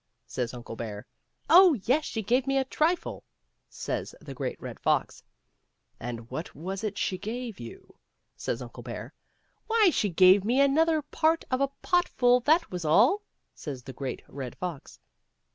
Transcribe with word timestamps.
says 0.25 0.51
Uncle 0.51 0.75
Bear." 0.75 1.05
Oh, 1.47 1.73
yes, 1.83 2.05
she 2.05 2.23
gave 2.23 2.47
me 2.47 2.57
a 2.57 2.65
trifle," 2.65 3.23
says 3.69 4.15
the 4.19 4.33
Great 4.33 4.59
Red 4.59 4.79
Fox." 4.79 5.21
And 5.99 6.27
what 6.31 6.55
was 6.55 6.83
it 6.83 6.97
she 6.97 7.19
gave 7.19 7.59
you?" 7.59 7.99
says 8.35 8.63
Uncle 8.63 8.81
Bear." 8.81 9.13
Why, 9.67 9.91
she 9.91 10.09
gave 10.09 10.43
me 10.43 10.59
another 10.59 11.03
part 11.03 11.45
of 11.51 11.61
a 11.61 11.67
pot 11.83 12.07
full, 12.07 12.39
that 12.39 12.71
was 12.71 12.83
all," 12.83 13.21
says 13.53 13.83
the 13.83 13.93
Great 13.93 14.23
Red 14.27 14.55
Fox. 14.55 14.97